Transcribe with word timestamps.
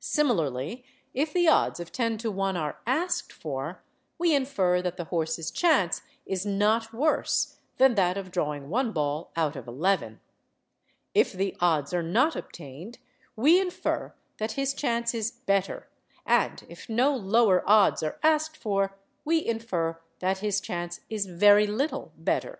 Similarly, 0.00 0.84
if 1.14 1.32
the 1.32 1.48
odds 1.48 1.80
of 1.80 1.90
10 1.90 2.18
to 2.18 2.30
1 2.30 2.58
are 2.58 2.78
asked 2.86 3.32
for, 3.32 3.82
we 4.18 4.34
infer 4.34 4.82
that 4.82 4.98
the 4.98 5.06
horse's 5.06 5.50
chance 5.50 6.02
is 6.26 6.44
not 6.44 6.92
worse 6.92 7.56
than 7.78 7.94
that 7.94 8.18
of 8.18 8.30
drawing 8.30 8.68
one 8.68 8.92
ball 8.92 9.32
out 9.34 9.56
of 9.56 9.66
eleven; 9.66 10.20
if 11.14 11.32
the 11.32 11.56
odds 11.58 11.94
are 11.94 12.02
not 12.02 12.36
obtained, 12.36 12.98
we 13.34 13.58
infer 13.58 14.12
that 14.36 14.52
his 14.60 14.74
chance 14.74 15.14
is 15.14 15.30
better; 15.30 15.88
and 16.26 16.66
if 16.68 16.90
no 16.90 17.16
lower 17.16 17.64
odds 17.66 18.02
are 18.02 18.18
asked 18.22 18.58
for, 18.58 18.98
we 19.24 19.42
infer 19.42 19.98
that 20.18 20.40
his 20.40 20.60
chance 20.60 21.00
is 21.08 21.24
very 21.24 21.66
little 21.66 22.12
better. 22.18 22.58